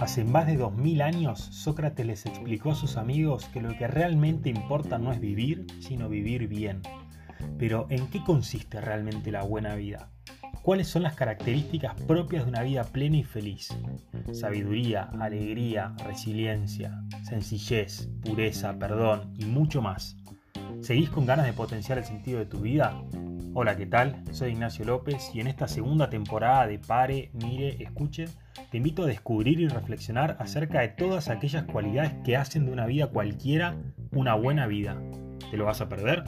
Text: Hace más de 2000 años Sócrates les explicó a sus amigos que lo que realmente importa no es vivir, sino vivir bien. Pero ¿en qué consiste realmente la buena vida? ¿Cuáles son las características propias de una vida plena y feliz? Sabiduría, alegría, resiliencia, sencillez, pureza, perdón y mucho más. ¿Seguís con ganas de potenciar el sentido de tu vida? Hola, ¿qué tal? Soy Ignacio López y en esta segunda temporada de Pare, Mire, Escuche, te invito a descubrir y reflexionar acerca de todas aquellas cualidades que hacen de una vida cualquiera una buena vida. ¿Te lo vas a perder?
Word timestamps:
Hace 0.00 0.24
más 0.24 0.46
de 0.46 0.56
2000 0.56 1.02
años 1.02 1.38
Sócrates 1.38 2.06
les 2.06 2.24
explicó 2.24 2.70
a 2.70 2.74
sus 2.74 2.96
amigos 2.96 3.44
que 3.52 3.60
lo 3.60 3.76
que 3.76 3.86
realmente 3.86 4.48
importa 4.48 4.96
no 4.96 5.12
es 5.12 5.20
vivir, 5.20 5.66
sino 5.80 6.08
vivir 6.08 6.48
bien. 6.48 6.80
Pero 7.58 7.86
¿en 7.90 8.06
qué 8.06 8.24
consiste 8.24 8.80
realmente 8.80 9.30
la 9.30 9.42
buena 9.42 9.74
vida? 9.74 10.08
¿Cuáles 10.62 10.88
son 10.88 11.02
las 11.02 11.16
características 11.16 11.94
propias 12.04 12.44
de 12.44 12.50
una 12.50 12.62
vida 12.62 12.84
plena 12.84 13.18
y 13.18 13.24
feliz? 13.24 13.76
Sabiduría, 14.32 15.10
alegría, 15.20 15.94
resiliencia, 16.06 16.98
sencillez, 17.22 18.08
pureza, 18.22 18.78
perdón 18.78 19.34
y 19.38 19.44
mucho 19.44 19.82
más. 19.82 20.16
¿Seguís 20.80 21.10
con 21.10 21.26
ganas 21.26 21.44
de 21.44 21.52
potenciar 21.52 21.98
el 21.98 22.04
sentido 22.04 22.38
de 22.38 22.46
tu 22.46 22.60
vida? 22.60 23.04
Hola, 23.52 23.76
¿qué 23.76 23.84
tal? 23.84 24.22
Soy 24.30 24.52
Ignacio 24.52 24.84
López 24.84 25.32
y 25.34 25.40
en 25.40 25.48
esta 25.48 25.66
segunda 25.66 26.08
temporada 26.08 26.68
de 26.68 26.78
Pare, 26.78 27.30
Mire, 27.32 27.82
Escuche, 27.82 28.26
te 28.70 28.76
invito 28.76 29.02
a 29.02 29.06
descubrir 29.06 29.58
y 29.58 29.66
reflexionar 29.66 30.36
acerca 30.38 30.80
de 30.80 30.88
todas 30.88 31.28
aquellas 31.28 31.64
cualidades 31.64 32.12
que 32.24 32.36
hacen 32.36 32.66
de 32.66 32.72
una 32.72 32.86
vida 32.86 33.08
cualquiera 33.08 33.76
una 34.12 34.34
buena 34.34 34.68
vida. 34.68 35.02
¿Te 35.50 35.56
lo 35.56 35.64
vas 35.64 35.80
a 35.80 35.88
perder? 35.88 36.22